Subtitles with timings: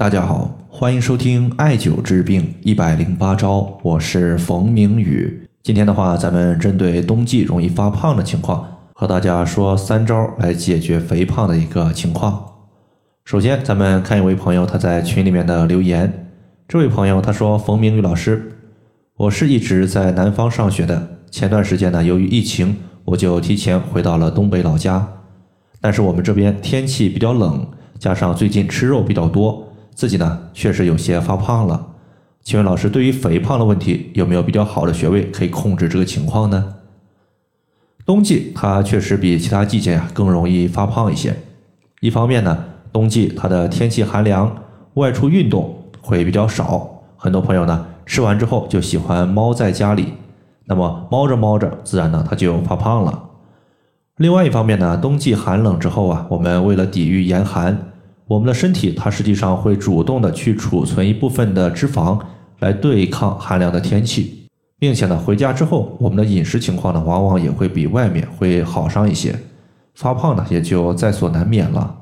[0.00, 5.46] 大家好，欢迎收听艾灸治病一百零八招，我是冯明宇。
[5.62, 12.42] 今天的话，咱们针对冬季容易发胖的情况，和大家说三招来解决肥胖的一个情况。
[13.26, 16.30] 首先，咱们看一位朋友他在群里面的留言。
[16.66, 18.52] 这位朋友他说：“冯明宇老师，
[19.18, 22.74] 我是一直在南方上学的，前段时间呢，由于疫情，
[23.04, 25.06] 我就提前回到了东北老家。
[25.78, 29.62] 但是我们这边天气比较冷，加上最近吃肉比较多。”
[30.00, 31.88] 自己呢确实有些发胖了，
[32.42, 36.76] 请问老师，对于肥胖的问题，有没有比较好的穴位可以控制这个情况呢？
[38.06, 41.36] 冬季它确实比其他季节呀更容易发胖一些。
[42.00, 44.50] 一方面呢，冬季它的天气寒凉，
[44.94, 50.14] 外出运动会比较少，很多朋友呢吃完之后就喜欢猫在家里，
[50.64, 53.24] 那么猫着猫着，自然呢它就发胖了。
[54.16, 57.89] 另外一方面呢，冬季寒冷之后啊，我们为了抵御严寒。
[58.30, 62.16] 我们的身体它实际上会主动的去储存一部分的脂肪
[62.60, 64.46] 来对抗寒凉的天气，
[64.78, 69.34] 并且呢回家之后我们的饮食情况呢往往也会比外面会好上一些，
[69.96, 71.92] 发胖呢也就在所难免了。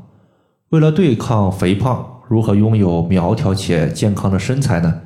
[0.69, 5.01] 为了对抗肥胖，如何拥有苗条且健康的身材呢？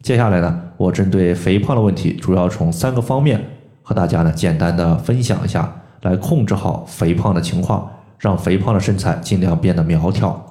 [0.00, 3.44] 接下来呢我针对肥胖的问题，主要从三个方面
[3.82, 5.70] 和大家呢简单的分享一下，
[6.00, 7.86] 来控制好肥胖的情况，
[8.18, 10.42] 让肥胖的身材尽量变得苗条。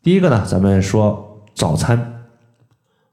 [0.00, 2.22] 第一个呢，咱们说早餐，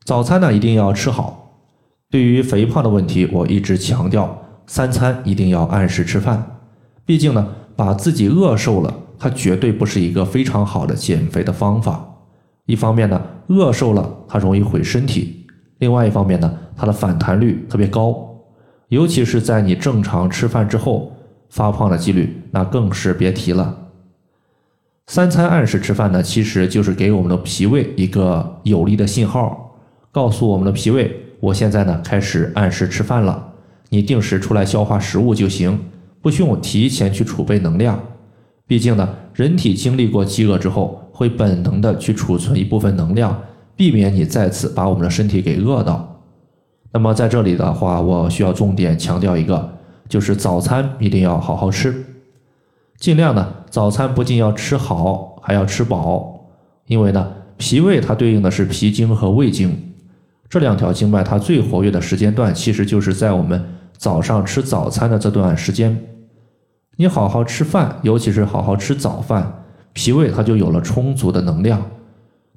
[0.04, 1.64] 早餐呢一定要吃好。
[2.12, 6.60] 对于肥胖的问题，我一直强调三餐一定要按时吃饭。
[7.04, 12.08] 毕竟呢，把自己饿瘦了，它绝对不是一个非常好的减肥的方法。
[12.68, 15.46] 一方面呢，饿瘦了它容易毁身体；
[15.80, 18.16] 另外一方面呢，它的反弹率特别高，
[18.90, 21.12] 尤其是在你正常吃饭之后，
[21.50, 23.85] 发胖的几率那更是别提了。
[25.08, 29.78] 三餐按时吃饭呢，其实就是给我们的脾胃一个有力的信号，
[30.12, 33.54] 告诉我们的脾胃，我现在呢开始按时吃饭了，
[33.90, 35.80] 你定时出来消化食物就行，
[36.22, 38.00] 不需要提前去储备能量。
[38.66, 43.44] 毕竟呢，人体经历过饥饿之后，会本能的去储存一部分能量，
[43.76, 46.24] 避免你再次把我们的身体给饿到。
[46.92, 49.78] 那么在这里的话，我需要重点强调一个，
[50.10, 52.06] 就是早餐一定要好好吃。
[52.98, 56.46] 尽量呢，早餐不仅要吃好，还要吃饱，
[56.88, 59.78] 因为呢，脾胃它对应的是脾经和胃经，
[60.48, 63.62] 这两条经脉它最活跃的时间段，其实就是在我们
[63.98, 66.02] 早上吃早餐的这段时间。
[66.96, 71.86] 你好好吃饭，尤其是好好吃早饭，脾胃它就有了充足的能量。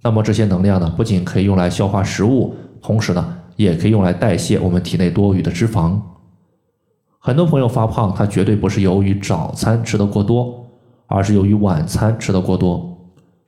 [0.04, 5.98] 那么这些能量呢，不仅可以用来消化食物，同时呢，也可以用来代谢我们体内多余的脂肪。
[7.18, 10.64] 很多朋友发胖，他绝对不是由于早餐吃的过多，
[11.08, 12.96] 而是由于晚餐吃的过多。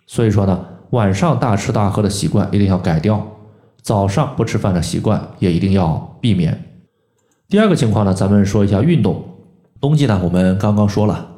[0.08, 3.24] 所以说呢，晚上大吃大喝的习惯一定要改掉，
[3.80, 6.60] 早上不吃饭的习惯也一定要避免。
[7.48, 9.22] 第二个情况呢，咱们说一下运动。
[9.80, 11.28] 冬季呢，我们刚刚说了，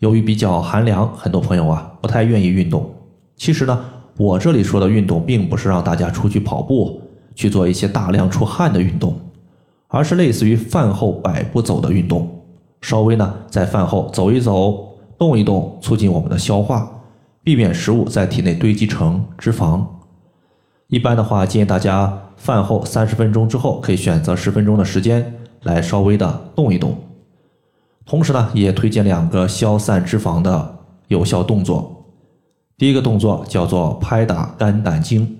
[0.00, 2.88] 由于比较寒凉，很多朋友啊不太愿意运动。
[3.36, 3.84] 其实呢，
[4.16, 7.00] 我这里说的运动，并不是让大家出去跑步，
[7.34, 9.18] 去做一些大量出汗的运动。
[9.90, 12.28] 而是类似于饭后百步走的运动，
[12.82, 14.87] 稍微呢在饭后走一走、
[15.18, 16.88] 动一动，促进我们的消化，
[17.42, 19.84] 避免食物在体内堆积成脂肪。
[20.86, 25.34] 一般的话，建议大家饭后三十分钟之后，可以选择十分钟的时间
[25.64, 26.96] 来稍微的动一动。
[28.06, 32.06] 同时呢，也推荐两个消散脂肪的有效动作。
[32.78, 35.38] 第一个动作叫做拍打肝胆经。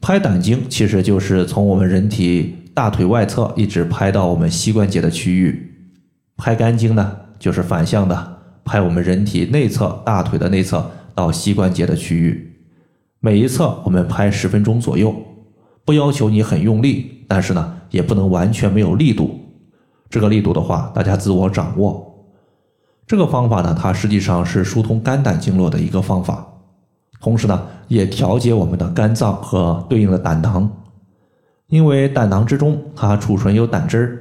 [0.00, 2.58] 拍胆经其实就是从我们人体。
[2.74, 5.74] 大腿外侧一直拍到我们膝关节的区域，
[6.38, 8.31] 拍肝经呢，就是反向的
[8.64, 12.48] 拍我们人体内侧大腿的内侧到膝关节的区域。
[13.20, 15.14] 每一侧我们拍十分钟左右，
[15.84, 19.38] 不要求你很用力，但是呢，也不能完全没有力度。
[20.10, 22.08] 这个力度的话，大家自我掌握。
[23.06, 26.46] 这个方法呢，它实际上是疏通肝胆经络的一个方法，
[27.20, 30.70] 同时呢，也调节我们的肝脏和对应的胆囊。
[31.68, 34.18] 因为胆囊之中，它储存有胆汁儿，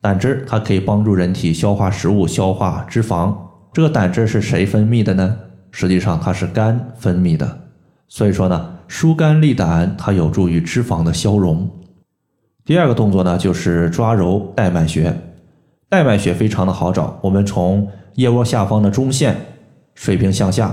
[0.00, 3.34] 胆汁儿它可以帮助人体消化食物、消化脂肪。
[3.74, 5.36] 这个胆汁是谁分泌的呢？
[5.72, 7.58] 实际上它是肝分泌的。
[8.06, 11.68] 所以说呢，疏肝利胆，它有助于脂肪的消融。
[12.64, 15.12] 第二个动作呢，就是抓揉带脉穴。
[15.88, 19.36] 带脉穴非常的好找，我们从腋窝下方的中线
[19.96, 20.72] 水平向下，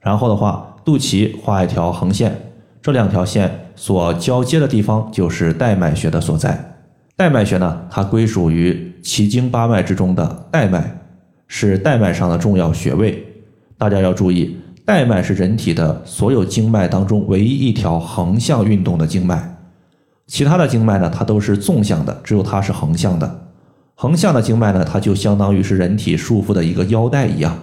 [0.00, 2.34] 然后的话，肚脐画一条横线。
[2.80, 6.76] 这两条线所交接的地方就是带脉穴的所在。
[7.14, 10.98] 带脉穴呢，它归属于奇经八脉之中的带脉，
[11.48, 13.26] 是带脉上的重要穴位。
[13.76, 19.56] 大家要注意，带脉是人体的所有经脉当中唯一一条横向运动的经脉，
[20.26, 23.48] 其他的经脉呢，它都是纵向的，只有它是横向的。
[23.94, 27.58] 横向的经脉呢，它就相当于是人体束缚的一个腰带一样，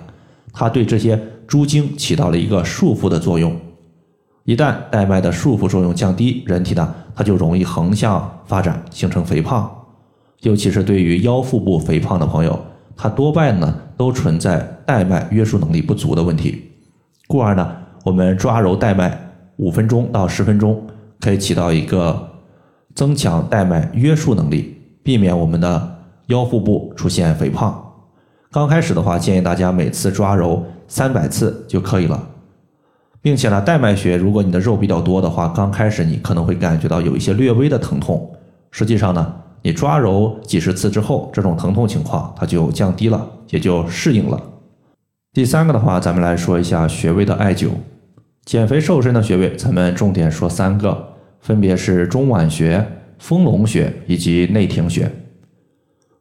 [0.52, 1.18] 它对这些
[1.48, 3.56] 诸经起到了一个束缚的作用。
[4.44, 9.70] 一旦带脉的束缚作用降低，人体呢，它就容易横向发展，形成肥胖。
[10.42, 12.60] 尤其是对于腰腹部肥胖的朋友，
[12.96, 16.72] 它多半呢都存在带脉约束能力不足的问题。
[17.28, 19.18] 故而呢，我们抓揉带脉
[19.58, 20.86] 五分钟到十分钟，
[21.20, 22.30] 可以起到一个
[22.94, 25.96] 增强带脉约束能力，避免我们的。
[26.30, 27.80] 腰腹部出现肥胖，
[28.52, 32.30] 刚开始的话，建议大家每次抓揉三百次就可以了，
[33.22, 38.28] 并且呢，带脉穴，如果你的肉比较多的话，刚开始你可能会感觉到有一些略微的疼痛，
[38.72, 44.40] 实际上呢，你抓揉几十次之后，这种疼痛情况它就降低了，也就适应了。
[45.34, 47.70] 第三个的话，咱们来说一下穴位的艾灸，
[48.46, 52.86] 减肥瘦身的穴位，咱们重点说三个，分别是中脘穴、
[53.18, 55.12] 丰隆穴以及内庭穴。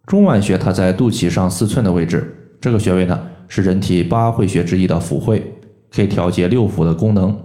[0.06, 5.52] 中脘穴它在肚脐上四寸的位置，这个穴位呢是人体八会穴之一的府会，
[5.94, 7.38] 可以调节六腑的功能。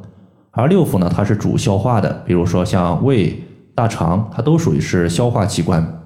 [0.52, 3.38] 而六腑呢，它是主消化的，比如说像胃、
[3.80, 6.04] 大肠，它都属于是消化器官。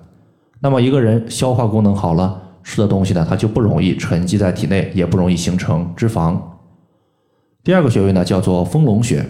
[0.60, 6.40] 那么一个人消化功能好了，吃的东西呢，它就不容易沉积在体内，也不容易形成脂肪。
[7.64, 9.26] 第二个穴位呢叫做丰隆穴，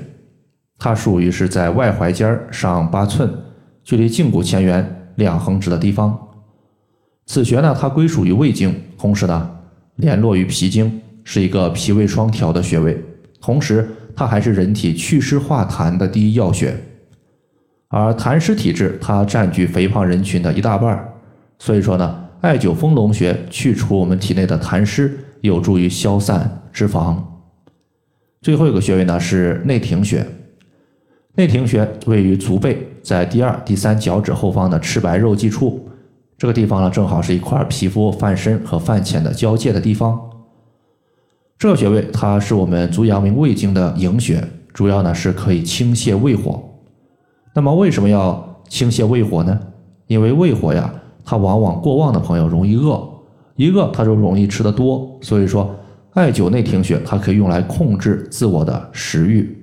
[0.77, 3.33] 它属于是在外踝尖上八寸，
[3.81, 6.19] 距离胫骨前缘两横指的地方。
[7.25, 9.49] 此穴呢，它归属于胃经，同时呢，
[9.95, 13.01] 联络于脾经，是一个脾胃双调的穴位。
[13.39, 16.77] 同时，它还是人体祛湿化痰的第一要穴。
[17.95, 21.13] 而痰湿体质，它占据肥胖人群的一大半儿。
[21.59, 27.15] 所以说呢，艾灸丰隆穴，去除我们体内的痰湿，有助于消散脂肪。
[28.41, 30.25] 最后一个穴位呢是内庭穴。
[31.35, 35.87] 内庭穴位于足背，在第二、第三脚趾后方的赤白肉际处。
[36.35, 40.19] 这个地方呢，正好是一块皮肤泛深和泛浅的交界的地方。
[41.59, 44.43] 这个穴位它是我们足阳明胃经的营穴，
[44.73, 46.71] 主要呢是可以清泻胃火。
[47.53, 49.59] 那么为什么要清泻胃火呢？
[50.07, 53.01] 因为胃火呀，它往往过旺的朋友容易饿，
[53.55, 55.17] 一饿他就容易吃得多。
[55.21, 55.73] 所以说，
[56.13, 59.57] 艾灸内庭穴它可以用来控制自我的食欲。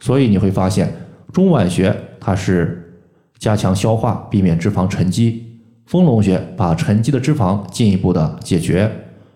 [0.00, 0.92] 所以你会发现，
[1.32, 3.00] 中脘穴它是
[3.38, 5.44] 加强消化，避免脂肪沉积。
[5.86, 8.90] 丰隆穴把沉积的脂肪进一步的解决，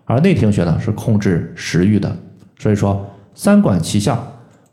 [0.05, 2.15] 而内庭穴呢是控制食欲的，
[2.59, 3.03] 所以说
[3.33, 4.21] 三管齐下，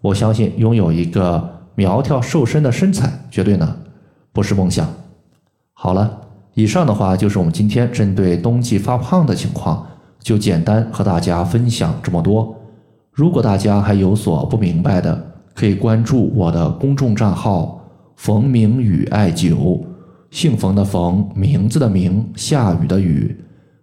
[0.02, 3.74] 我相信拥有一个苗条瘦身的身材，绝对呢
[4.34, 4.86] 不是梦想。
[5.72, 6.20] 好了，
[6.52, 9.86] 以上的话就是我们今天针对冬季发胖的情况，
[10.18, 12.54] 就简单和大家分享这么多。
[13.10, 17.80] 如果大家还有所不明白的，可以关注我的公众账号
[18.14, 19.82] “冯明宇艾灸”。
[20.30, 23.34] 姓冯的冯，名字的名，下雨的雨。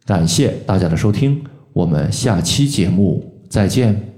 [0.06, 1.44] 感谢大家的收听，
[1.74, 4.17] 我们下期节目再见。